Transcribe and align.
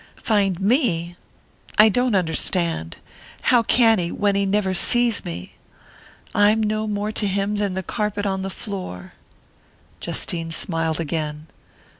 "Find 0.15 0.59
me? 0.59 1.15
I 1.77 1.87
don't 1.87 2.15
understand. 2.15 2.97
How 3.43 3.61
can 3.61 3.99
he, 3.99 4.11
when 4.11 4.33
he 4.33 4.47
never 4.47 4.73
sees 4.73 5.23
me? 5.23 5.53
I'm 6.33 6.63
no 6.63 6.87
more 6.87 7.11
to 7.11 7.27
him 7.27 7.57
than 7.57 7.75
the 7.75 7.83
carpet 7.83 8.25
on 8.25 8.41
the 8.41 8.49
floor!" 8.49 9.13
Justine 9.99 10.49
smiled 10.51 10.99
again. 10.99 11.45